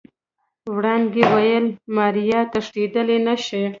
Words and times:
وړانګې 0.75 1.23
وويل 1.33 1.65
ماريا 1.95 2.39
تښتېدل 2.51 3.07
نشي. 3.27 3.63